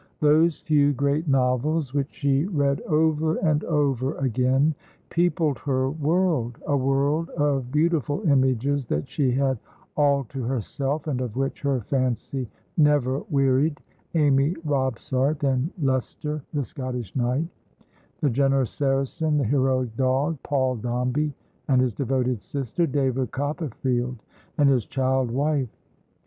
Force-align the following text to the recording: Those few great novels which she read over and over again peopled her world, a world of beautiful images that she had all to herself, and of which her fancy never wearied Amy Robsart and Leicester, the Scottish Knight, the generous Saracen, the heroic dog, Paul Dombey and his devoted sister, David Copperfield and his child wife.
Those 0.19 0.57
few 0.57 0.93
great 0.93 1.27
novels 1.27 1.93
which 1.93 2.09
she 2.11 2.45
read 2.45 2.81
over 2.87 3.35
and 3.35 3.63
over 3.65 4.15
again 4.17 4.73
peopled 5.11 5.59
her 5.59 5.91
world, 5.91 6.57
a 6.65 6.75
world 6.75 7.29
of 7.37 7.71
beautiful 7.71 8.23
images 8.27 8.87
that 8.87 9.07
she 9.07 9.29
had 9.31 9.59
all 9.95 10.23
to 10.29 10.41
herself, 10.41 11.05
and 11.05 11.21
of 11.21 11.35
which 11.35 11.61
her 11.61 11.81
fancy 11.81 12.49
never 12.77 13.19
wearied 13.29 13.79
Amy 14.15 14.55
Robsart 14.65 15.43
and 15.43 15.69
Leicester, 15.79 16.41
the 16.51 16.65
Scottish 16.65 17.15
Knight, 17.15 17.45
the 18.21 18.29
generous 18.31 18.71
Saracen, 18.71 19.37
the 19.37 19.43
heroic 19.45 19.95
dog, 19.97 20.39
Paul 20.41 20.77
Dombey 20.77 21.31
and 21.67 21.79
his 21.79 21.93
devoted 21.93 22.41
sister, 22.41 22.87
David 22.87 23.29
Copperfield 23.29 24.17
and 24.57 24.67
his 24.67 24.87
child 24.87 25.29
wife. 25.29 25.69